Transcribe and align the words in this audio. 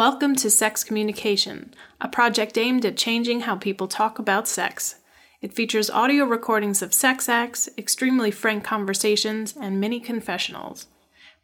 Welcome 0.00 0.34
to 0.36 0.48
Sex 0.48 0.82
Communication, 0.82 1.74
a 2.00 2.08
project 2.08 2.56
aimed 2.56 2.86
at 2.86 2.96
changing 2.96 3.40
how 3.40 3.56
people 3.56 3.86
talk 3.86 4.18
about 4.18 4.48
sex. 4.48 4.94
It 5.42 5.52
features 5.52 5.90
audio 5.90 6.24
recordings 6.24 6.80
of 6.80 6.94
sex 6.94 7.28
acts, 7.28 7.68
extremely 7.76 8.30
frank 8.30 8.64
conversations, 8.64 9.54
and 9.60 9.78
many 9.78 10.00
confessionals. 10.00 10.86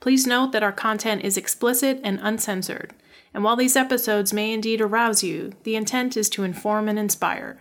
Please 0.00 0.26
note 0.26 0.52
that 0.52 0.62
our 0.62 0.72
content 0.72 1.20
is 1.22 1.36
explicit 1.36 2.00
and 2.02 2.18
uncensored, 2.22 2.94
and 3.34 3.44
while 3.44 3.56
these 3.56 3.76
episodes 3.76 4.32
may 4.32 4.54
indeed 4.54 4.80
arouse 4.80 5.22
you, 5.22 5.52
the 5.64 5.76
intent 5.76 6.16
is 6.16 6.30
to 6.30 6.42
inform 6.42 6.88
and 6.88 6.98
inspire. 6.98 7.60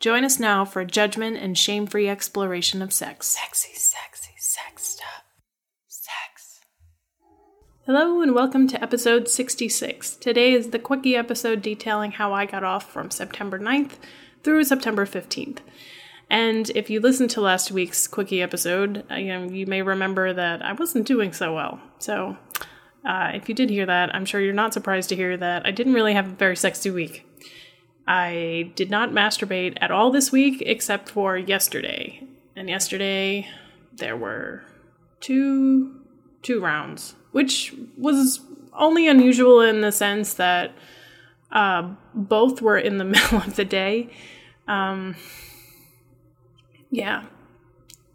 Join 0.00 0.24
us 0.24 0.40
now 0.40 0.64
for 0.64 0.80
a 0.80 0.84
judgment 0.84 1.36
and 1.36 1.56
shame 1.56 1.86
free 1.86 2.08
exploration 2.08 2.82
of 2.82 2.92
sex. 2.92 3.28
Sexy, 3.28 3.74
sexy, 3.74 4.32
sex 4.38 4.82
stuff. 4.82 5.22
Sex. 5.86 6.62
Hello, 7.84 8.22
and 8.22 8.32
welcome 8.32 8.68
to 8.68 8.80
episode 8.80 9.28
66. 9.28 10.14
Today 10.14 10.52
is 10.52 10.70
the 10.70 10.78
quickie 10.78 11.16
episode 11.16 11.60
detailing 11.60 12.12
how 12.12 12.32
I 12.32 12.46
got 12.46 12.62
off 12.62 12.88
from 12.88 13.10
September 13.10 13.58
9th 13.58 13.94
through 14.44 14.62
September 14.62 15.04
15th. 15.04 15.58
And 16.30 16.70
if 16.76 16.90
you 16.90 17.00
listened 17.00 17.30
to 17.30 17.40
last 17.40 17.72
week's 17.72 18.06
quickie 18.06 18.40
episode, 18.40 19.04
uh, 19.10 19.16
you, 19.16 19.32
know, 19.32 19.48
you 19.52 19.66
may 19.66 19.82
remember 19.82 20.32
that 20.32 20.64
I 20.64 20.74
wasn't 20.74 21.08
doing 21.08 21.32
so 21.32 21.56
well. 21.56 21.80
So, 21.98 22.36
uh, 23.04 23.32
if 23.34 23.48
you 23.48 23.54
did 23.56 23.68
hear 23.68 23.86
that, 23.86 24.14
I'm 24.14 24.26
sure 24.26 24.40
you're 24.40 24.54
not 24.54 24.72
surprised 24.72 25.08
to 25.08 25.16
hear 25.16 25.36
that 25.36 25.66
I 25.66 25.72
didn't 25.72 25.94
really 25.94 26.14
have 26.14 26.28
a 26.28 26.36
very 26.36 26.54
sexy 26.54 26.92
week. 26.92 27.26
I 28.06 28.70
did 28.76 28.92
not 28.92 29.10
masturbate 29.10 29.76
at 29.80 29.90
all 29.90 30.12
this 30.12 30.30
week 30.30 30.62
except 30.64 31.10
for 31.10 31.36
yesterday. 31.36 32.28
And 32.54 32.68
yesterday 32.68 33.48
there 33.92 34.16
were 34.16 34.62
two 35.18 36.01
two 36.42 36.60
rounds, 36.60 37.14
which 37.32 37.74
was 37.96 38.40
only 38.72 39.08
unusual 39.08 39.60
in 39.60 39.80
the 39.80 39.92
sense 39.92 40.34
that 40.34 40.72
uh, 41.50 41.90
both 42.14 42.62
were 42.62 42.78
in 42.78 42.98
the 42.98 43.04
middle 43.06 43.38
of 43.38 43.56
the 43.56 43.64
day. 43.64 44.10
Um, 44.66 45.16
yeah, 46.90 47.24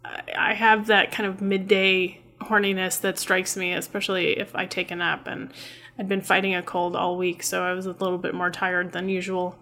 I, 0.04 0.22
I 0.36 0.54
have 0.54 0.86
that 0.86 1.12
kind 1.12 1.28
of 1.28 1.40
midday 1.40 2.20
horniness 2.40 3.00
that 3.00 3.18
strikes 3.18 3.56
me, 3.56 3.72
especially 3.72 4.38
if 4.38 4.54
I 4.54 4.66
take 4.66 4.90
a 4.90 4.96
nap. 4.96 5.26
And 5.26 5.52
I'd 5.98 6.08
been 6.08 6.22
fighting 6.22 6.54
a 6.54 6.62
cold 6.62 6.96
all 6.96 7.16
week, 7.16 7.42
so 7.42 7.62
I 7.64 7.72
was 7.72 7.86
a 7.86 7.92
little 7.92 8.18
bit 8.18 8.34
more 8.34 8.50
tired 8.50 8.92
than 8.92 9.08
usual. 9.08 9.58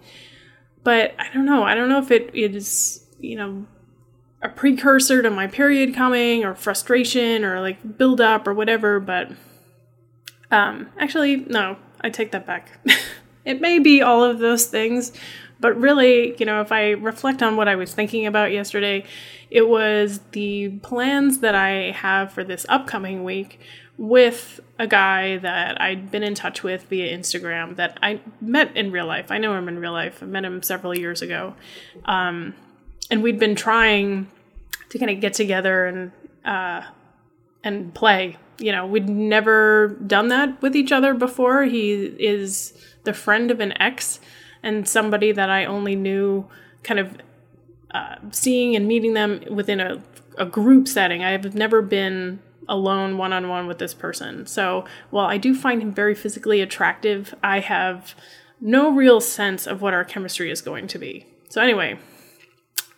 But 0.85 1.15
I 1.19 1.33
don't 1.33 1.47
know. 1.47 1.65
I 1.65 1.75
don't 1.75 1.89
know 1.89 1.99
if 1.99 2.11
it 2.11 2.35
is, 2.35 3.05
you 3.19 3.37
know, 3.37 3.67
a 4.43 4.49
precursor 4.49 5.23
to 5.23 5.31
my 5.31 5.47
period 5.47 5.95
coming 5.95 6.45
or 6.45 6.55
frustration 6.55 7.45
or 7.45 7.61
like 7.61 7.99
build 7.99 8.21
up 8.21 8.47
or 8.47 8.55
whatever, 8.55 9.01
but 9.01 9.31
um 10.51 10.89
actually 10.99 11.37
no, 11.37 11.77
I 12.01 12.11
take 12.11 12.33
that 12.33 12.47
back. 12.47 12.79
it 13.45 13.61
may 13.61 13.79
be 13.79 14.03
all 14.03 14.23
of 14.23 14.39
those 14.39 14.67
things, 14.67 15.13
but 15.59 15.79
really, 15.81 16.37
you 16.39 16.47
know, 16.47 16.61
if 16.61 16.71
I 16.71 16.91
reflect 16.91 17.43
on 17.43 17.57
what 17.57 17.69
I 17.69 17.77
was 17.77 17.95
thinking 17.95 18.27
about 18.27 18.53
yesterday, 18.53 19.05
it 19.51 19.69
was 19.69 20.21
the 20.33 20.71
plans 20.81 21.39
that 21.39 21.55
I 21.55 21.93
have 21.93 22.33
for 22.33 22.45
this 22.45 22.67
upcoming 22.69 23.25
week 23.25 23.61
with 23.99 24.61
a 24.79 24.87
guy 24.87 25.39
that 25.39 25.81
I'd 25.81 26.11
been 26.11 26.23
in 26.23 26.35
touch 26.35 26.63
with 26.63 26.83
via 26.85 27.17
Instagram 27.17 27.77
that 27.77 27.99
I 28.03 28.21
met 28.41 28.77
in 28.77 28.93
real 28.93 29.07
life. 29.07 29.31
I 29.31 29.39
know 29.39 29.57
him 29.57 29.69
in 29.69 29.79
real 29.79 29.93
life. 29.93 30.23
I 30.23 30.27
met 30.27 30.45
him 30.45 30.63
several 30.63 30.97
years 30.97 31.23
ago. 31.23 31.55
Um, 32.05 32.55
and 33.11 33.23
we'd 33.23 33.39
been 33.39 33.55
trying 33.55 34.31
to 34.89 34.99
kind 34.99 35.11
of 35.11 35.21
get 35.21 35.35
together 35.35 35.87
and 35.87 36.13
uh, 36.45 36.83
and 37.65 37.95
play. 37.95 38.37
You 38.59 38.73
know, 38.73 38.87
we'd 38.87 39.09
never 39.09 39.89
done 40.07 40.29
that 40.29 40.63
with 40.63 40.75
each 40.75 40.93
other 40.93 41.13
before. 41.15 41.65
He 41.65 42.05
is 42.05 42.73
the 43.05 43.13
friend 43.13 43.51
of 43.51 43.61
an 43.61 43.81
ex 43.81 44.21
and 44.63 44.89
somebody 44.89 45.33
that 45.33 45.51
I 45.51 45.65
only 45.65 45.95
knew 45.95 46.47
kind 46.83 47.01
of 47.01 47.17
uh, 47.91 48.17
seeing 48.31 48.75
and 48.75 48.89
meeting 48.89 49.15
them 49.15 49.43
within 49.51 49.81
a, 49.81 50.03
a 50.39 50.47
group 50.47 50.89
setting. 50.89 51.23
I 51.23 51.33
have 51.33 51.55
never 51.55 51.83
been 51.83 52.41
alone 52.69 53.17
one 53.19 53.33
on 53.33 53.49
one 53.49 53.67
with 53.67 53.79
this 53.79 53.95
person. 53.95 54.47
So 54.47 54.85
while 55.11 55.27
I 55.27 55.37
do 55.37 55.55
find 55.55 55.83
him 55.83 55.93
very 55.93 56.15
physically 56.15 56.61
attractive, 56.61 57.35
I 57.43 57.61
have 57.61 58.15
no 58.61 58.91
real 58.91 59.21
sense 59.21 59.67
of 59.67 59.83
what 59.83 59.95
our 59.95 60.05
chemistry 60.05 60.51
is 60.51 60.61
going 60.63 60.87
to 60.89 60.99
be. 60.99 61.27
So, 61.49 61.61
anyway, 61.61 61.99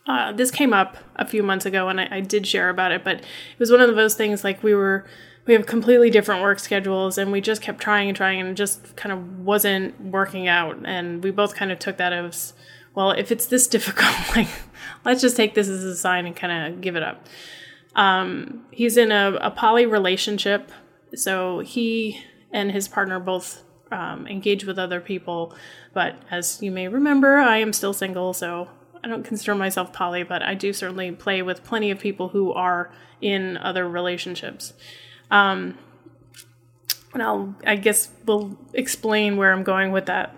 uh, 0.09 0.33
this 0.33 0.51
came 0.51 0.73
up 0.73 0.97
a 1.17 1.27
few 1.27 1.43
months 1.43 1.67
ago 1.67 1.89
and 1.89 2.01
I, 2.01 2.09
I, 2.11 2.21
did 2.21 2.47
share 2.47 2.71
about 2.71 2.93
it, 2.93 3.05
but 3.05 3.17
it 3.19 3.59
was 3.59 3.71
one 3.71 3.83
of 3.83 3.95
those 3.95 4.15
things 4.15 4.43
like 4.43 4.63
we 4.63 4.75
were, 4.75 5.05
we 5.45 5.53
have 5.53 5.67
completely 5.67 6.09
different 6.09 6.43
work 6.43 6.59
schedules 6.59 7.19
and 7.19 7.31
we 7.31 7.43
just 7.43 7.61
kept 7.61 7.79
trying 7.81 8.09
and 8.09 8.17
trying 8.17 8.41
and 8.41 8.57
just 8.57 8.97
kind 8.97 9.13
of 9.13 9.41
wasn't 9.41 10.01
working 10.01 10.49
out. 10.49 10.79
And 10.87 11.23
we 11.23 11.31
both 11.31 11.55
kind 11.55 11.71
of 11.71 11.79
took 11.79 11.99
that 11.99 12.15
as, 12.15 12.55
well, 12.95 13.11
if 13.11 13.31
it's 13.31 13.47
this 13.47 13.67
difficult, 13.69 14.15
like, 14.35 14.49
let's 15.05 15.21
just 15.21 15.37
take 15.37 15.55
this 15.55 15.69
as 15.69 15.85
a 15.85 15.95
sign 15.95 16.27
and 16.27 16.35
kind 16.35 16.73
of 16.73 16.81
give 16.81 16.97
it 16.97 17.03
up. 17.03 17.27
Um, 17.95 18.65
he's 18.71 18.97
in 18.97 19.13
a, 19.13 19.37
a 19.43 19.51
poly 19.51 19.85
relationship, 19.85 20.73
so 21.15 21.59
he 21.59 22.23
and 22.51 22.73
his 22.73 22.89
partner 22.89 23.21
both 23.21 23.63
um, 23.93 24.27
engage 24.27 24.65
with 24.65 24.79
other 24.79 25.01
people. 25.01 25.55
But 25.93 26.17
as 26.31 26.63
you 26.63 26.71
may 26.71 26.89
remember, 26.89 27.37
I 27.37 27.59
am 27.59 27.75
still 27.75 27.93
single, 27.93 28.33
so 28.33 28.69
I 29.03 29.09
don't 29.09 29.25
consider 29.25 29.55
myself 29.55 29.93
poly, 29.93 30.23
but 30.23 30.43
I 30.43 30.55
do 30.55 30.73
certainly 30.73 31.13
play 31.13 31.43
with 31.43 31.65
plenty 31.65 31.91
of 31.91 31.99
people 31.99 32.29
who 32.29 32.53
are 32.53 32.93
in 33.21 33.57
other 33.57 33.89
relationships. 33.89 34.73
Um, 35.31 35.79
and 37.15 37.23
I'll, 37.23 37.55
I 37.67 37.77
guess 37.77 38.11
we'll 38.27 38.59
explain 38.75 39.37
where 39.37 39.53
I'm 39.53 39.65
going 39.65 39.93
with 39.93 40.07
that 40.07 40.35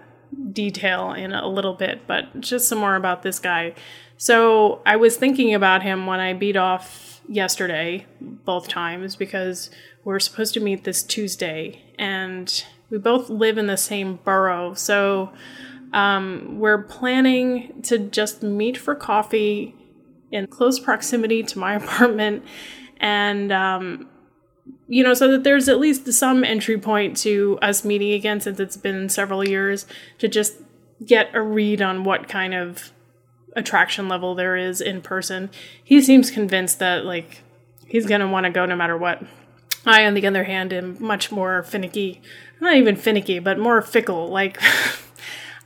detail 0.53 1.13
in 1.13 1.33
a 1.33 1.49
little 1.49 1.75
bit, 1.75 2.07
but 2.07 2.41
just 2.41 2.69
some 2.69 2.79
more 2.79 2.97
about 2.97 3.23
this 3.23 3.39
guy. 3.39 3.75
So 4.17 4.81
I 4.87 4.97
was 4.97 5.17
thinking 5.17 5.55
about 5.55 5.83
him 5.83 6.07
when 6.07 6.21
I 6.21 6.33
beat 6.33 6.57
off 6.57 7.21
yesterday, 7.29 8.07
both 8.21 8.69
times, 8.69 9.17
because 9.17 9.71
we're 10.05 10.21
supposed 10.21 10.55
to 10.55 10.61
meet 10.61 10.85
this 10.85 11.03
Tuesday, 11.03 11.83
and 11.99 12.65
we 12.91 12.99
both 12.99 13.31
live 13.31 13.59
in 13.59 13.67
the 13.67 13.77
same 13.77 14.19
borough. 14.25 14.75
So 14.75 15.33
um, 15.93 16.59
we're 16.59 16.83
planning 16.83 17.83
to 17.83 17.99
just 17.99 18.43
meet 18.43 18.77
for 18.77 18.95
coffee 18.95 19.75
in 20.31 20.47
close 20.47 20.79
proximity 20.79 21.43
to 21.43 21.59
my 21.59 21.75
apartment, 21.83 22.45
and 22.99 23.51
um, 23.53 24.09
you 24.89 25.03
know, 25.03 25.15
so 25.15 25.31
that 25.31 25.45
there's 25.45 25.69
at 25.69 25.81
least 25.81 26.13
some 26.13 26.45
entry 26.45 26.79
point 26.79 27.17
to 27.19 27.59
us 27.63 27.85
meeting 27.85 28.13
again 28.13 28.41
since 28.41 28.61
it's 28.61 28.77
been 28.77 29.09
several 29.09 29.47
years 29.47 29.87
to 30.19 30.29
just 30.29 30.55
get 31.05 31.35
a 31.35 31.41
read 31.41 31.81
on 31.81 32.05
what 32.05 32.29
kind 32.29 32.55
of 32.55 32.93
attraction 33.57 34.09
level 34.09 34.35
there 34.35 34.57
is 34.57 34.81
in 34.81 35.03
person. 35.03 35.51
He 35.83 36.01
seems 36.01 36.31
convinced 36.31 36.79
that 36.79 37.05
like 37.05 37.43
he's 37.87 38.07
gonna 38.07 38.29
want 38.29 38.45
to 38.45 38.51
go 38.51 38.67
no 38.67 38.77
matter 38.77 38.97
what. 38.97 39.23
I, 39.87 40.05
on 40.05 40.13
the 40.15 40.27
other 40.27 40.45
hand, 40.45 40.75
am 40.75 41.03
much 41.03 41.33
more 41.33 41.63
finicky. 41.63 42.21
Not 42.61 42.75
even 42.75 42.97
finicky, 42.97 43.39
but 43.39 43.59
more 43.59 43.81
fickle. 43.81 44.29
Like 44.29 44.61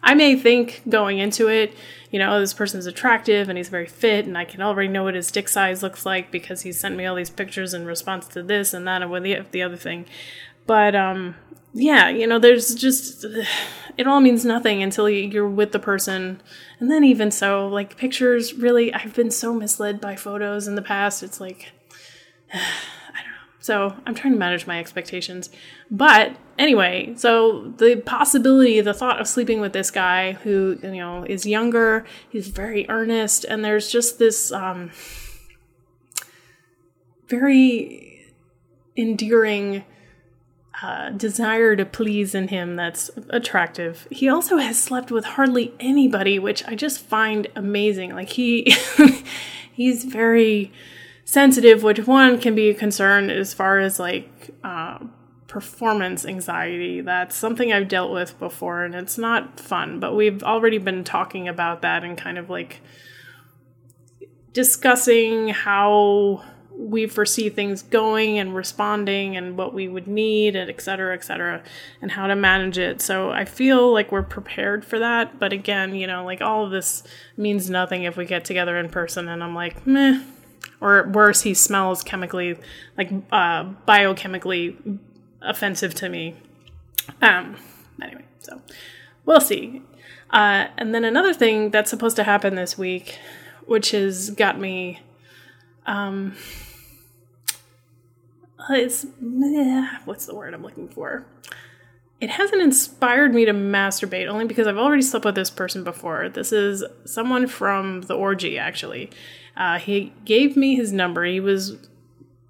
I 0.04 0.14
may 0.14 0.36
think 0.36 0.82
going 0.88 1.18
into 1.18 1.48
it, 1.48 1.74
you 2.10 2.18
know, 2.18 2.38
this 2.38 2.52
person's 2.52 2.86
attractive 2.86 3.48
and 3.48 3.56
he's 3.56 3.70
very 3.70 3.86
fit, 3.86 4.26
and 4.26 4.36
I 4.36 4.44
can 4.44 4.60
already 4.60 4.88
know 4.88 5.02
what 5.02 5.14
his 5.14 5.30
dick 5.30 5.48
size 5.48 5.82
looks 5.82 6.04
like 6.04 6.30
because 6.30 6.60
he 6.60 6.72
sent 6.72 6.94
me 6.94 7.06
all 7.06 7.16
these 7.16 7.30
pictures 7.30 7.72
in 7.72 7.86
response 7.86 8.28
to 8.28 8.42
this 8.42 8.74
and 8.74 8.86
that 8.86 9.00
and 9.00 9.10
with 9.10 9.22
the, 9.22 9.40
the 9.50 9.62
other 9.62 9.76
thing. 9.76 10.04
But 10.66 10.94
um, 10.94 11.36
yeah, 11.72 12.10
you 12.10 12.26
know, 12.26 12.38
there's 12.38 12.74
just 12.74 13.24
it 13.96 14.06
all 14.06 14.20
means 14.20 14.44
nothing 14.44 14.82
until 14.82 15.08
you're 15.08 15.48
with 15.48 15.72
the 15.72 15.78
person. 15.78 16.42
And 16.78 16.90
then 16.90 17.02
even 17.02 17.30
so, 17.30 17.66
like 17.66 17.96
pictures 17.96 18.52
really 18.52 18.92
I've 18.92 19.14
been 19.14 19.30
so 19.30 19.54
misled 19.54 20.02
by 20.02 20.16
photos 20.16 20.68
in 20.68 20.74
the 20.74 20.82
past. 20.82 21.22
It's 21.22 21.40
like. 21.40 21.72
So, 23.64 23.96
I'm 24.04 24.14
trying 24.14 24.34
to 24.34 24.38
manage 24.38 24.66
my 24.66 24.78
expectations. 24.78 25.48
But 25.90 26.36
anyway, 26.58 27.14
so 27.16 27.72
the 27.78 27.96
possibility, 28.04 28.82
the 28.82 28.92
thought 28.92 29.22
of 29.22 29.26
sleeping 29.26 29.58
with 29.58 29.72
this 29.72 29.90
guy 29.90 30.32
who, 30.32 30.78
you 30.82 30.90
know, 30.90 31.24
is 31.24 31.46
younger, 31.46 32.04
he's 32.28 32.48
very 32.48 32.84
earnest 32.90 33.44
and 33.44 33.64
there's 33.64 33.90
just 33.90 34.18
this 34.18 34.52
um 34.52 34.90
very 37.26 38.34
endearing 38.98 39.86
uh, 40.82 41.08
desire 41.08 41.74
to 41.74 41.86
please 41.86 42.34
in 42.34 42.48
him 42.48 42.76
that's 42.76 43.10
attractive. 43.30 44.06
He 44.10 44.28
also 44.28 44.58
has 44.58 44.78
slept 44.78 45.10
with 45.10 45.24
hardly 45.24 45.72
anybody, 45.80 46.38
which 46.38 46.62
I 46.68 46.74
just 46.74 47.00
find 47.00 47.46
amazing. 47.56 48.14
Like 48.14 48.28
he 48.28 48.76
he's 49.72 50.04
very 50.04 50.70
sensitive, 51.24 51.82
which 51.82 52.06
one 52.06 52.38
can 52.38 52.54
be 52.54 52.68
a 52.68 52.74
concern 52.74 53.30
as 53.30 53.54
far 53.54 53.78
as 53.78 53.98
like 53.98 54.50
uh, 54.62 54.98
performance 55.46 56.24
anxiety. 56.26 57.00
That's 57.00 57.34
something 57.34 57.72
I've 57.72 57.88
dealt 57.88 58.12
with 58.12 58.38
before, 58.38 58.84
and 58.84 58.94
it's 58.94 59.18
not 59.18 59.58
fun. 59.58 60.00
But 60.00 60.14
we've 60.14 60.42
already 60.42 60.78
been 60.78 61.04
talking 61.04 61.48
about 61.48 61.82
that 61.82 62.04
and 62.04 62.18
kind 62.18 62.38
of 62.38 62.50
like 62.50 62.80
discussing 64.52 65.48
how 65.48 66.44
we 66.76 67.06
foresee 67.06 67.48
things 67.48 67.82
going 67.82 68.36
and 68.36 68.54
responding 68.54 69.36
and 69.36 69.56
what 69.56 69.72
we 69.72 69.86
would 69.86 70.08
need 70.08 70.56
and 70.56 70.68
et 70.68 70.80
cetera, 70.80 71.14
et 71.14 71.22
cetera, 71.22 71.62
and 72.02 72.10
how 72.10 72.26
to 72.26 72.34
manage 72.34 72.78
it. 72.78 73.00
So 73.00 73.30
I 73.30 73.44
feel 73.44 73.92
like 73.92 74.10
we're 74.10 74.22
prepared 74.24 74.84
for 74.84 74.98
that. 74.98 75.38
But 75.38 75.52
again, 75.52 75.94
you 75.94 76.08
know, 76.08 76.24
like 76.24 76.40
all 76.40 76.64
of 76.64 76.72
this 76.72 77.04
means 77.36 77.70
nothing 77.70 78.02
if 78.02 78.16
we 78.16 78.24
get 78.24 78.44
together 78.44 78.76
in 78.76 78.88
person 78.88 79.28
and 79.28 79.42
I'm 79.42 79.54
like, 79.54 79.86
meh. 79.86 80.20
Or 80.80 81.08
worse, 81.08 81.42
he 81.42 81.54
smells 81.54 82.02
chemically, 82.02 82.58
like 82.96 83.10
uh, 83.32 83.64
biochemically 83.86 84.98
offensive 85.40 85.94
to 85.94 86.08
me. 86.08 86.36
Um, 87.22 87.56
anyway, 88.02 88.24
so 88.40 88.60
we'll 89.24 89.40
see. 89.40 89.82
Uh, 90.30 90.66
and 90.76 90.94
then 90.94 91.04
another 91.04 91.32
thing 91.32 91.70
that's 91.70 91.90
supposed 91.90 92.16
to 92.16 92.24
happen 92.24 92.54
this 92.54 92.76
week, 92.76 93.18
which 93.66 93.92
has 93.92 94.30
got 94.30 94.58
me 94.58 95.00
um, 95.86 96.34
it's 98.70 99.06
what's 100.04 100.26
the 100.26 100.34
word 100.34 100.54
I'm 100.54 100.62
looking 100.62 100.88
for? 100.88 101.26
It 102.24 102.30
hasn't 102.30 102.62
inspired 102.62 103.34
me 103.34 103.44
to 103.44 103.52
masturbate 103.52 104.28
only 104.28 104.46
because 104.46 104.66
I've 104.66 104.78
already 104.78 105.02
slept 105.02 105.26
with 105.26 105.34
this 105.34 105.50
person 105.50 105.84
before. 105.84 106.30
This 106.30 106.52
is 106.52 106.82
someone 107.04 107.46
from 107.46 108.00
the 108.00 108.14
orgy, 108.14 108.58
actually. 108.58 109.10
Uh, 109.58 109.78
he 109.78 110.14
gave 110.24 110.56
me 110.56 110.74
his 110.74 110.90
number. 110.90 111.26
He 111.26 111.38
was 111.38 111.76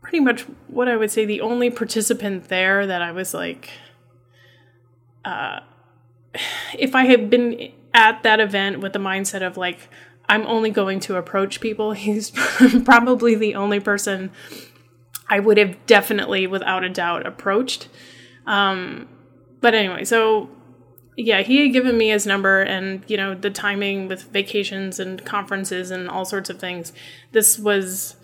pretty 0.01 0.21
much 0.21 0.43
what 0.69 0.87
I 0.87 0.97
would 0.97 1.11
say 1.11 1.25
the 1.25 1.41
only 1.41 1.71
participant 1.71 2.45
there 2.45 2.87
that 2.87 3.03
I 3.03 3.11
was 3.11 3.35
like, 3.35 3.69
uh, 5.25 5.59
if 6.79 6.95
I 6.95 7.07
had 7.07 7.29
been 7.29 7.73
at 7.93 8.23
that 8.23 8.39
event 8.39 8.79
with 8.79 8.93
the 8.93 9.01
mindset 9.01 9.45
of 9.45 9.57
like, 9.57 9.89
I'm 10.29 10.47
only 10.47 10.71
going 10.71 11.01
to 11.01 11.17
approach 11.17 11.61
people, 11.61 11.91
he's 11.95 12.31
probably 12.85 13.35
the 13.35 13.57
only 13.57 13.81
person 13.81 14.31
I 15.29 15.41
would 15.41 15.59
have 15.59 15.85
definitely, 15.87 16.47
without 16.47 16.85
a 16.85 16.89
doubt, 16.89 17.27
approached. 17.27 17.89
Um, 18.47 19.09
but 19.65 19.75
anyway, 19.75 20.05
so 20.05 20.51
yeah, 21.17 21.41
he 21.41 21.63
had 21.63 21.73
given 21.73 21.97
me 21.97 22.11
his 22.11 22.27
number 22.27 22.61
and, 22.61 23.03
you 23.09 23.17
know, 23.17 23.35
the 23.35 23.49
timing 23.49 24.09
with 24.09 24.25
vacations 24.25 25.01
and 25.01 25.25
conferences 25.25 25.91
and 25.91 26.07
all 26.07 26.27
sorts 26.27 26.51
of 26.51 26.61
things. 26.61 26.93
This 27.33 27.59
was, 27.59 28.17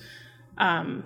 um, 0.59 1.03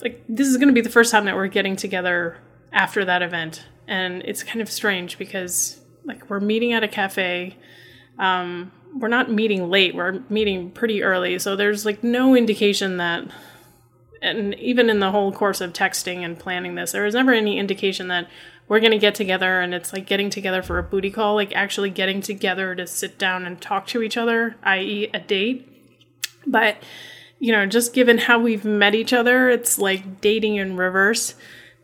like, 0.00 0.22
this 0.28 0.46
is 0.46 0.58
going 0.58 0.68
to 0.68 0.72
be 0.72 0.80
the 0.80 0.90
first 0.90 1.10
time 1.10 1.24
that 1.24 1.34
we're 1.34 1.48
getting 1.48 1.74
together 1.74 2.38
after 2.72 3.04
that 3.04 3.20
event. 3.20 3.66
And 3.88 4.22
it's 4.22 4.44
kind 4.44 4.60
of 4.60 4.70
strange 4.70 5.18
because, 5.18 5.80
like, 6.04 6.30
we're 6.30 6.38
meeting 6.38 6.72
at 6.72 6.84
a 6.84 6.88
cafe. 6.88 7.56
Um, 8.20 8.70
we're 8.94 9.08
not 9.08 9.28
meeting 9.28 9.68
late, 9.68 9.96
we're 9.96 10.20
meeting 10.28 10.70
pretty 10.70 11.02
early. 11.02 11.40
So 11.40 11.56
there's, 11.56 11.84
like, 11.84 12.04
no 12.04 12.36
indication 12.36 12.98
that 12.98 13.28
and 14.24 14.54
even 14.54 14.88
in 14.88 15.00
the 15.00 15.10
whole 15.10 15.30
course 15.32 15.60
of 15.60 15.74
texting 15.74 16.24
and 16.24 16.38
planning 16.38 16.74
this, 16.74 16.92
there 16.92 17.04
was 17.04 17.14
never 17.14 17.32
any 17.32 17.58
indication 17.58 18.08
that 18.08 18.26
we're 18.68 18.80
going 18.80 18.92
to 18.92 18.98
get 18.98 19.14
together 19.14 19.60
and 19.60 19.74
it's 19.74 19.92
like 19.92 20.06
getting 20.06 20.30
together 20.30 20.62
for 20.62 20.78
a 20.78 20.82
booty 20.82 21.10
call, 21.10 21.34
like 21.34 21.54
actually 21.54 21.90
getting 21.90 22.20
together 22.20 22.74
to 22.74 22.86
sit 22.86 23.18
down 23.18 23.44
and 23.44 23.60
talk 23.60 23.86
to 23.88 24.02
each 24.02 24.16
other, 24.16 24.56
i.e., 24.62 25.10
a 25.12 25.18
date. 25.18 25.70
But, 26.46 26.76
you 27.38 27.52
know, 27.52 27.66
just 27.66 27.92
given 27.92 28.18
how 28.18 28.38
we've 28.38 28.64
met 28.64 28.94
each 28.94 29.12
other, 29.12 29.50
it's 29.50 29.78
like 29.78 30.20
dating 30.20 30.56
in 30.56 30.76
reverse. 30.76 31.34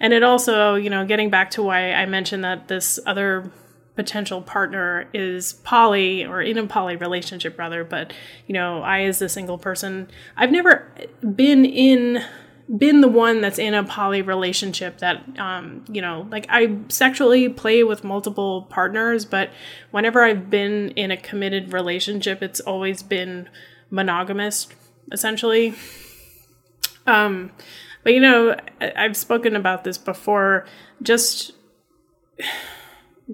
And 0.01 0.15
it 0.15 0.23
also, 0.23 0.75
you 0.75 0.89
know, 0.89 1.05
getting 1.05 1.29
back 1.29 1.51
to 1.53 1.63
why 1.63 1.93
I 1.93 2.07
mentioned 2.07 2.45
that 2.45 2.69
this 2.69 2.99
other 3.07 3.51
potential 3.97 4.41
partner 4.41 5.07
is 5.13 5.53
poly 5.53 6.25
or 6.25 6.41
in 6.41 6.57
a 6.57 6.67
poly 6.67 6.97
relationship 6.97 7.59
rather 7.59 7.85
but 7.85 8.15
you 8.47 8.55
know 8.55 8.83
i 8.83 9.03
as 9.03 9.21
a 9.21 9.29
single 9.29 9.59
person 9.59 10.09
i've 10.39 10.51
never 10.51 10.91
been 11.35 11.67
in 11.67 12.25
been 12.77 13.01
the 13.01 13.09
one 13.09 13.41
that's 13.41 13.59
in 13.59 13.75
a 13.75 13.83
poly 13.83 14.23
relationship 14.23 14.99
that 14.99 15.25
um 15.41 15.85
you 15.91 16.01
know 16.01 16.27
like 16.31 16.47
i 16.49 16.79
sexually 16.89 17.49
play 17.49 17.83
with 17.83 18.05
multiple 18.05 18.63
partners 18.71 19.25
but 19.25 19.51
whenever 19.91 20.23
i've 20.23 20.49
been 20.49 20.91
in 20.91 21.11
a 21.11 21.17
committed 21.17 21.73
relationship 21.73 22.43
it's 22.43 22.61
always 22.61 23.03
been 23.03 23.49
monogamous 23.91 24.69
essentially. 25.13 25.75
Um 27.07 27.51
but 28.03 28.15
you 28.15 28.21
know 28.21 28.57
i've 28.81 29.17
spoken 29.17 29.57
about 29.57 29.85
this 29.85 29.99
before. 29.99 30.67
Just 31.03 31.53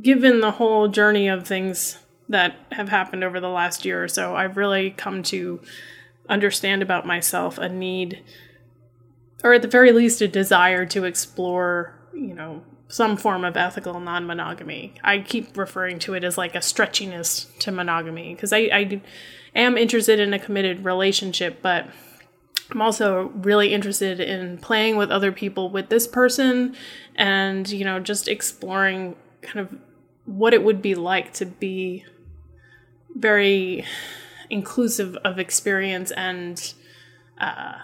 given 0.00 0.40
the 0.40 0.52
whole 0.52 0.88
journey 0.88 1.28
of 1.28 1.46
things 1.46 1.98
that 2.28 2.56
have 2.72 2.88
happened 2.88 3.22
over 3.22 3.40
the 3.40 3.48
last 3.48 3.84
year 3.84 4.02
or 4.02 4.08
so, 4.08 4.34
I've 4.34 4.56
really 4.56 4.90
come 4.90 5.22
to 5.24 5.60
understand 6.28 6.82
about 6.82 7.06
myself 7.06 7.56
a 7.56 7.68
need, 7.68 8.22
or 9.42 9.52
at 9.52 9.62
the 9.62 9.68
very 9.68 9.92
least, 9.92 10.20
a 10.20 10.28
desire 10.28 10.86
to 10.86 11.04
explore, 11.04 11.94
you 12.14 12.34
know, 12.34 12.62
some 12.88 13.16
form 13.16 13.44
of 13.44 13.56
ethical 13.56 14.00
non 14.00 14.26
monogamy. 14.26 14.94
I 15.02 15.18
keep 15.18 15.56
referring 15.56 15.98
to 16.00 16.14
it 16.14 16.24
as 16.24 16.38
like 16.38 16.54
a 16.54 16.60
stretchiness 16.60 17.56
to 17.58 17.72
monogamy 17.72 18.34
because 18.34 18.52
I, 18.52 18.68
I 18.72 19.00
am 19.54 19.76
interested 19.76 20.20
in 20.20 20.32
a 20.32 20.38
committed 20.38 20.84
relationship, 20.84 21.60
but 21.62 21.86
I'm 22.70 22.82
also 22.82 23.30
really 23.34 23.72
interested 23.72 24.20
in 24.20 24.58
playing 24.58 24.96
with 24.96 25.10
other 25.10 25.32
people 25.32 25.70
with 25.70 25.88
this 25.88 26.06
person 26.06 26.76
and, 27.14 27.68
you 27.68 27.84
know, 27.84 28.00
just 28.00 28.28
exploring 28.28 29.16
kind 29.42 29.60
of 29.60 29.78
what 30.24 30.52
it 30.52 30.64
would 30.64 30.82
be 30.82 30.94
like 30.94 31.32
to 31.34 31.46
be 31.46 32.04
very 33.14 33.84
inclusive 34.50 35.16
of 35.24 35.38
experience 35.38 36.10
and 36.12 36.74
uh, 37.38 37.74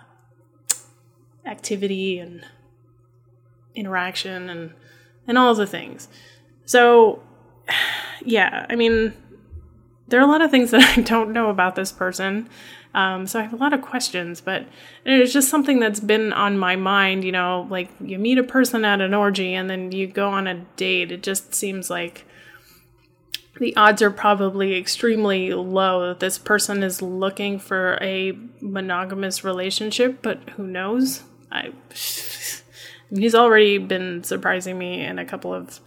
activity 1.46 2.18
and 2.18 2.44
interaction 3.74 4.48
and 4.48 4.72
and 5.26 5.38
all 5.38 5.54
the 5.54 5.66
things. 5.66 6.08
So 6.64 7.22
yeah, 8.24 8.66
I 8.68 8.76
mean, 8.76 9.14
there 10.08 10.20
are 10.20 10.24
a 10.24 10.30
lot 10.30 10.42
of 10.42 10.50
things 10.50 10.70
that 10.72 10.98
I 10.98 11.02
don't 11.02 11.32
know 11.32 11.50
about 11.50 11.74
this 11.74 11.92
person. 11.92 12.48
Um, 12.94 13.26
so 13.26 13.40
I 13.40 13.42
have 13.42 13.54
a 13.54 13.56
lot 13.56 13.72
of 13.72 13.80
questions, 13.80 14.42
but 14.42 14.66
it's 15.06 15.32
just 15.32 15.48
something 15.48 15.80
that's 15.80 16.00
been 16.00 16.32
on 16.32 16.58
my 16.58 16.76
mind. 16.76 17.24
You 17.24 17.32
know, 17.32 17.66
like 17.70 17.90
you 18.00 18.18
meet 18.18 18.38
a 18.38 18.42
person 18.42 18.84
at 18.84 19.00
an 19.00 19.14
orgy 19.14 19.54
and 19.54 19.70
then 19.70 19.92
you 19.92 20.06
go 20.06 20.28
on 20.28 20.46
a 20.46 20.54
date. 20.76 21.10
It 21.10 21.22
just 21.22 21.54
seems 21.54 21.88
like 21.88 22.26
the 23.58 23.74
odds 23.76 24.02
are 24.02 24.10
probably 24.10 24.76
extremely 24.76 25.52
low 25.52 26.08
that 26.08 26.20
this 26.20 26.38
person 26.38 26.82
is 26.82 27.00
looking 27.00 27.58
for 27.58 27.98
a 28.00 28.32
monogamous 28.60 29.44
relationship, 29.44 30.20
but 30.22 30.50
who 30.50 30.66
knows? 30.66 31.22
I, 31.52 31.72
he's 33.14 33.34
already 33.34 33.78
been 33.78 34.24
surprising 34.24 34.78
me 34.78 35.04
in 35.04 35.18
a 35.18 35.24
couple 35.24 35.52
of 35.52 35.80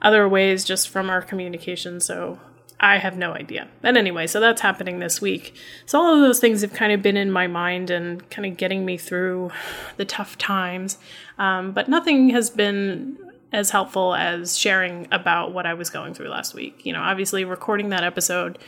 other 0.00 0.28
ways 0.28 0.64
just 0.64 0.88
from 0.88 1.10
our 1.10 1.20
communication, 1.20 2.00
so 2.00 2.38
I 2.78 2.96
have 2.96 3.18
no 3.18 3.34
idea. 3.34 3.68
But 3.82 3.96
anyway, 3.96 4.26
so 4.26 4.40
that's 4.40 4.62
happening 4.62 5.00
this 5.00 5.20
week. 5.20 5.54
So 5.84 6.00
all 6.00 6.14
of 6.14 6.20
those 6.20 6.40
things 6.40 6.62
have 6.62 6.72
kind 6.72 6.92
of 6.92 7.02
been 7.02 7.16
in 7.16 7.30
my 7.30 7.46
mind 7.46 7.90
and 7.90 8.28
kind 8.30 8.46
of 8.50 8.56
getting 8.56 8.86
me 8.86 8.96
through 8.96 9.50
the 9.98 10.06
tough 10.06 10.38
times. 10.38 10.96
Um, 11.38 11.72
but 11.72 11.88
nothing 11.88 12.30
has 12.30 12.48
been 12.48 13.18
as 13.52 13.70
helpful 13.70 14.14
as 14.14 14.56
sharing 14.56 15.08
about 15.12 15.52
what 15.52 15.66
I 15.66 15.74
was 15.74 15.90
going 15.90 16.14
through 16.14 16.28
last 16.28 16.54
week. 16.54 16.86
You 16.86 16.94
know, 16.94 17.00
obviously 17.00 17.44
recording 17.44 17.90
that 17.90 18.04
episode, 18.04 18.58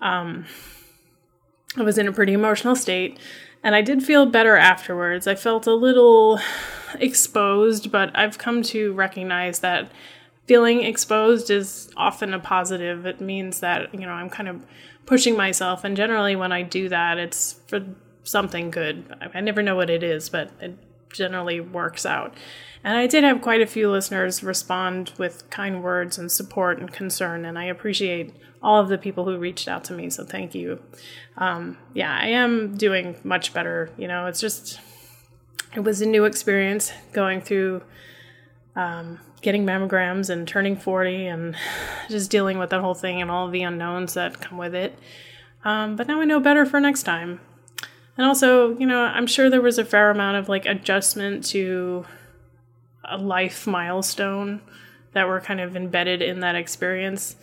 um, 0.00 0.46
I 1.76 1.82
was 1.82 1.98
in 1.98 2.08
a 2.08 2.12
pretty 2.12 2.32
emotional 2.32 2.74
state, 2.74 3.18
and 3.62 3.74
I 3.74 3.82
did 3.82 4.02
feel 4.02 4.26
better 4.26 4.56
afterwards. 4.56 5.26
I 5.26 5.34
felt 5.34 5.66
a 5.66 5.74
little 5.74 6.40
exposed, 6.94 7.92
but 7.92 8.10
I've 8.14 8.38
come 8.38 8.62
to 8.64 8.92
recognize 8.92 9.60
that 9.60 9.90
feeling 10.46 10.82
exposed 10.82 11.50
is 11.50 11.90
often 11.96 12.34
a 12.34 12.40
positive. 12.40 13.06
It 13.06 13.20
means 13.20 13.60
that, 13.60 13.94
you 13.94 14.00
know, 14.00 14.12
I'm 14.12 14.30
kind 14.30 14.48
of 14.48 14.66
pushing 15.06 15.36
myself, 15.36 15.84
and 15.84 15.96
generally 15.96 16.34
when 16.36 16.52
I 16.52 16.62
do 16.62 16.88
that, 16.88 17.18
it's 17.18 17.60
for 17.68 17.84
something 18.24 18.70
good. 18.70 19.04
I 19.32 19.40
never 19.40 19.62
know 19.62 19.76
what 19.76 19.90
it 19.90 20.02
is, 20.02 20.28
but 20.28 20.50
it 20.60 20.76
generally 21.12 21.60
works 21.60 22.06
out. 22.06 22.34
And 22.82 22.96
I 22.96 23.06
did 23.06 23.24
have 23.24 23.42
quite 23.42 23.60
a 23.60 23.66
few 23.66 23.90
listeners 23.90 24.42
respond 24.42 25.12
with 25.18 25.48
kind 25.50 25.82
words 25.82 26.16
and 26.16 26.32
support 26.32 26.78
and 26.78 26.90
concern, 26.92 27.44
and 27.44 27.58
I 27.58 27.64
appreciate 27.64 28.34
all 28.62 28.80
of 28.80 28.88
the 28.88 28.98
people 28.98 29.24
who 29.24 29.38
reached 29.38 29.68
out 29.68 29.84
to 29.84 29.92
me, 29.92 30.10
so 30.10 30.24
thank 30.24 30.54
you. 30.54 30.80
Um, 31.36 31.78
yeah, 31.94 32.16
I 32.18 32.26
am 32.28 32.76
doing 32.76 33.16
much 33.24 33.52
better. 33.52 33.90
You 33.96 34.08
know, 34.08 34.26
it's 34.26 34.40
just, 34.40 34.80
it 35.74 35.80
was 35.80 36.00
a 36.00 36.06
new 36.06 36.24
experience 36.24 36.92
going 37.12 37.40
through 37.40 37.82
um, 38.76 39.18
getting 39.40 39.64
mammograms 39.64 40.30
and 40.30 40.46
turning 40.46 40.76
40 40.76 41.26
and 41.26 41.56
just 42.08 42.30
dealing 42.30 42.58
with 42.58 42.70
that 42.70 42.80
whole 42.80 42.94
thing 42.94 43.20
and 43.20 43.30
all 43.30 43.48
the 43.48 43.62
unknowns 43.62 44.14
that 44.14 44.40
come 44.40 44.58
with 44.58 44.74
it. 44.74 44.98
Um, 45.64 45.96
but 45.96 46.06
now 46.06 46.20
I 46.20 46.24
know 46.24 46.40
better 46.40 46.64
for 46.64 46.80
next 46.80 47.02
time. 47.02 47.40
And 48.20 48.26
also, 48.26 48.76
you 48.76 48.86
know, 48.86 49.00
I'm 49.00 49.26
sure 49.26 49.48
there 49.48 49.62
was 49.62 49.78
a 49.78 49.84
fair 49.84 50.10
amount 50.10 50.36
of 50.36 50.46
like 50.46 50.66
adjustment 50.66 51.42
to 51.46 52.04
a 53.02 53.16
life 53.16 53.66
milestone 53.66 54.60
that 55.14 55.26
were 55.26 55.40
kind 55.40 55.58
of 55.58 55.74
embedded 55.74 56.20
in 56.20 56.40
that 56.40 56.54
experience. 56.54 57.36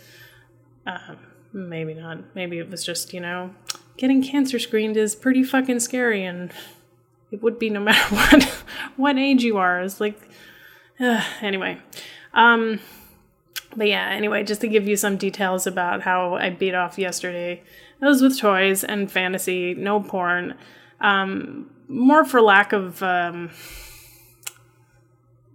Um, 0.86 1.18
maybe 1.52 1.94
not. 1.94 2.32
Maybe 2.36 2.60
it 2.60 2.70
was 2.70 2.86
just, 2.86 3.12
you 3.12 3.18
know, 3.18 3.56
getting 3.96 4.22
cancer 4.22 4.60
screened 4.60 4.96
is 4.96 5.16
pretty 5.16 5.42
fucking 5.42 5.80
scary 5.80 6.24
and 6.24 6.52
it 7.32 7.42
would 7.42 7.58
be 7.58 7.70
no 7.70 7.80
matter 7.80 8.14
what 8.14 8.44
what 8.94 9.18
age 9.18 9.42
you 9.42 9.56
are. 9.56 9.80
It's 9.80 10.00
like 10.00 10.30
uh, 11.00 11.24
anyway. 11.40 11.78
Um 12.32 12.78
but 13.76 13.86
yeah, 13.86 14.08
anyway, 14.10 14.44
just 14.44 14.60
to 14.62 14.68
give 14.68 14.88
you 14.88 14.96
some 14.96 15.16
details 15.16 15.66
about 15.66 16.02
how 16.02 16.34
I 16.34 16.50
beat 16.50 16.74
off 16.74 16.98
yesterday. 16.98 17.62
It 18.00 18.04
was 18.04 18.22
with 18.22 18.38
toys 18.38 18.84
and 18.84 19.10
fantasy, 19.10 19.74
no 19.74 20.00
porn. 20.00 20.54
Um 21.00 21.70
more 21.88 22.24
for 22.24 22.40
lack 22.40 22.72
of 22.72 23.02
um 23.02 23.50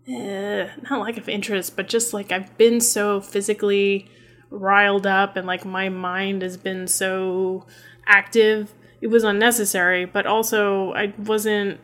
eh, 0.07 0.67
not 0.89 1.01
lack 1.01 1.17
of 1.17 1.29
interest, 1.29 1.75
but 1.75 1.87
just 1.87 2.13
like 2.13 2.31
I've 2.31 2.57
been 2.57 2.81
so 2.81 3.21
physically 3.21 4.09
riled 4.49 5.07
up 5.07 5.35
and 5.35 5.47
like 5.47 5.65
my 5.65 5.89
mind 5.89 6.41
has 6.41 6.57
been 6.57 6.87
so 6.87 7.65
active. 8.05 8.73
It 9.01 9.07
was 9.07 9.23
unnecessary, 9.23 10.05
but 10.05 10.25
also 10.25 10.93
I 10.93 11.13
wasn't 11.17 11.79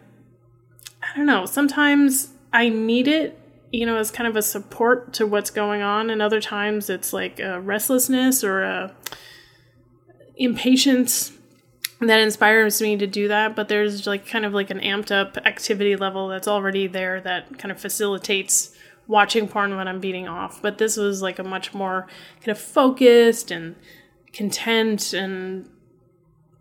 I 1.01 1.17
don't 1.17 1.25
know, 1.25 1.45
sometimes 1.45 2.33
I 2.51 2.69
need 2.69 3.07
it, 3.07 3.38
you 3.71 3.85
know, 3.85 3.97
as 3.97 4.11
kind 4.11 4.27
of 4.27 4.35
a 4.35 4.41
support 4.41 5.13
to 5.13 5.27
what's 5.27 5.49
going 5.49 5.81
on, 5.81 6.09
and 6.09 6.21
other 6.21 6.41
times 6.41 6.89
it's 6.89 7.13
like 7.13 7.39
a 7.39 7.59
restlessness 7.59 8.43
or 8.43 8.61
a 8.61 8.95
impatience 10.37 11.31
that 12.01 12.19
inspires 12.19 12.81
me 12.81 12.95
to 12.95 13.05
do 13.05 13.27
that 13.27 13.57
but 13.57 13.67
there's 13.67 14.07
like 14.07 14.25
kind 14.25 14.45
of 14.45 14.53
like 14.53 14.69
an 14.69 14.79
amped 14.79 15.11
up 15.11 15.35
activity 15.45 15.97
level 15.97 16.29
that's 16.29 16.47
already 16.47 16.87
there 16.87 17.19
that 17.19 17.59
kind 17.59 17.73
of 17.73 17.81
facilitates 17.81 18.73
watching 19.09 19.47
porn 19.47 19.75
when 19.75 19.87
I'm 19.87 19.99
beating 19.99 20.27
off. 20.27 20.61
But 20.61 20.77
this 20.77 20.95
was 20.95 21.21
like 21.21 21.39
a 21.39 21.43
much 21.43 21.73
more 21.73 22.07
kind 22.37 22.49
of 22.49 22.59
focused 22.59 23.49
and 23.49 23.75
content 24.31 25.13
and 25.13 25.67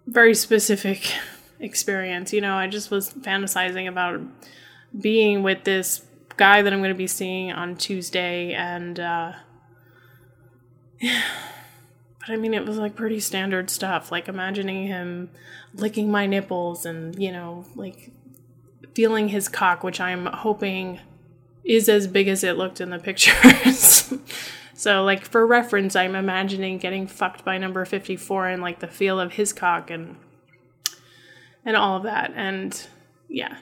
very 0.06 0.34
specific 0.34 1.12
experience. 1.60 2.32
You 2.32 2.40
know 2.40 2.56
I 2.56 2.66
just 2.66 2.90
was 2.90 3.12
fantasizing 3.12 3.86
about 3.86 4.20
being 4.98 5.42
with 5.44 5.64
this 5.64 6.04
guy 6.38 6.62
that 6.62 6.73
I'm 6.73 6.78
going 6.78 6.92
to 6.92 6.99
be 6.99 7.07
seeing 7.07 7.52
on 7.52 7.76
Tuesday 7.76 8.54
and 8.54 8.99
uh 8.99 9.33
but 12.28 12.30
I 12.30 12.37
mean, 12.37 12.54
it 12.54 12.66
was 12.66 12.78
like 12.78 12.97
pretty 12.97 13.21
standard 13.21 13.71
stuff. 13.71 14.11
Like 14.11 14.28
imagining 14.28 14.87
him 14.87 15.30
licking 15.75 16.11
my 16.11 16.26
nipples 16.26 16.85
and, 16.85 17.21
you 17.21 17.33
know, 17.33 17.64
like 17.75 18.11
feeling 18.95 19.28
his 19.28 19.49
cock, 19.49 19.83
which 19.83 20.00
I'm 20.00 20.26
hoping 20.26 21.00
is 21.64 21.88
as 21.88 22.07
big 22.07 22.28
as 22.28 22.42
it 22.42 22.57
looked 22.57 22.80
in 22.80 22.90
the 22.90 22.99
pictures. 23.09 24.12
so, 24.75 25.04
like, 25.04 25.25
for 25.25 25.47
reference, 25.47 25.95
I'm 25.95 26.14
imagining 26.14 26.78
getting 26.78 27.07
fucked 27.07 27.45
by 27.45 27.59
number 27.59 27.85
54 27.85 28.49
and 28.49 28.62
like 28.62 28.80
the 28.80 28.88
feel 28.88 29.21
of 29.21 29.33
his 29.33 29.52
cock 29.52 29.90
and 29.90 30.16
and 31.64 31.76
all 31.76 31.97
of 31.97 32.02
that. 32.04 32.33
And 32.35 32.87
yeah. 33.28 33.59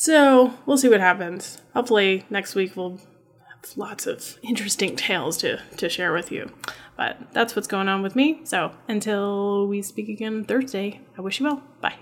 So, 0.00 0.54
we'll 0.64 0.78
see 0.78 0.88
what 0.88 1.00
happens. 1.00 1.60
Hopefully, 1.74 2.24
next 2.30 2.54
week 2.54 2.76
we'll 2.76 2.98
have 3.48 3.76
lots 3.76 4.06
of 4.06 4.38
interesting 4.44 4.94
tales 4.94 5.36
to, 5.38 5.60
to 5.76 5.88
share 5.88 6.12
with 6.12 6.30
you. 6.30 6.52
But 6.96 7.32
that's 7.32 7.56
what's 7.56 7.66
going 7.66 7.88
on 7.88 8.00
with 8.00 8.14
me. 8.14 8.38
So 8.44 8.70
until 8.86 9.66
we 9.66 9.82
speak 9.82 10.08
again 10.08 10.44
Thursday, 10.44 11.00
I 11.18 11.20
wish 11.20 11.40
you 11.40 11.46
well. 11.46 11.64
Bye. 11.80 11.96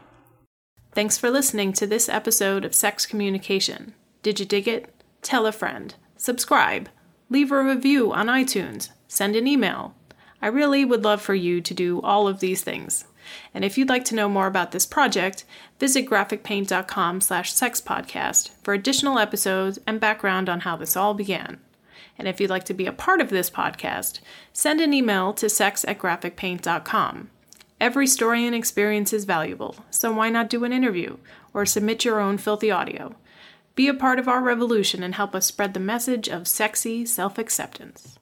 Thanks 0.92 1.16
for 1.16 1.30
listening 1.30 1.72
to 1.72 1.86
this 1.86 2.10
episode 2.10 2.66
of 2.66 2.74
Sex 2.74 3.06
Communication. 3.06 3.94
Did 4.22 4.40
you 4.40 4.44
dig 4.44 4.68
it? 4.68 4.92
Tell 5.22 5.46
a 5.46 5.52
friend. 5.52 5.94
Subscribe. 6.18 6.90
Leave 7.30 7.50
a 7.50 7.62
review 7.62 8.12
on 8.12 8.26
iTunes. 8.26 8.90
Send 9.08 9.36
an 9.36 9.46
email. 9.46 9.94
I 10.42 10.48
really 10.48 10.84
would 10.84 11.02
love 11.02 11.22
for 11.22 11.34
you 11.34 11.62
to 11.62 11.72
do 11.72 12.02
all 12.02 12.28
of 12.28 12.40
these 12.40 12.60
things. 12.60 13.06
And 13.52 13.64
if 13.64 13.76
you'd 13.76 13.88
like 13.88 14.04
to 14.06 14.14
know 14.14 14.28
more 14.28 14.46
about 14.46 14.72
this 14.72 14.86
project, 14.86 15.44
visit 15.78 16.08
graphicpaint.com 16.08 17.20
slash 17.20 17.52
sexpodcast 17.52 18.50
for 18.62 18.74
additional 18.74 19.18
episodes 19.18 19.78
and 19.86 20.00
background 20.00 20.48
on 20.48 20.60
how 20.60 20.76
this 20.76 20.96
all 20.96 21.14
began. 21.14 21.60
And 22.18 22.26
if 22.26 22.40
you'd 22.40 22.50
like 22.50 22.64
to 22.64 22.74
be 22.74 22.86
a 22.86 22.92
part 22.92 23.20
of 23.20 23.30
this 23.30 23.50
podcast, 23.50 24.20
send 24.52 24.80
an 24.80 24.94
email 24.94 25.32
to 25.34 25.48
sex 25.48 25.84
at 25.86 25.98
graphicpaint.com. 25.98 27.30
Every 27.78 28.06
story 28.06 28.46
and 28.46 28.54
experience 28.54 29.12
is 29.12 29.26
valuable, 29.26 29.76
so 29.90 30.10
why 30.12 30.30
not 30.30 30.48
do 30.48 30.64
an 30.64 30.72
interview 30.72 31.18
or 31.52 31.66
submit 31.66 32.04
your 32.04 32.20
own 32.20 32.38
filthy 32.38 32.70
audio? 32.70 33.14
Be 33.74 33.88
a 33.88 33.94
part 33.94 34.18
of 34.18 34.28
our 34.28 34.42
revolution 34.42 35.02
and 35.02 35.14
help 35.14 35.34
us 35.34 35.44
spread 35.44 35.74
the 35.74 35.80
message 35.80 36.28
of 36.28 36.48
sexy 36.48 37.04
self 37.04 37.36
acceptance. 37.36 38.18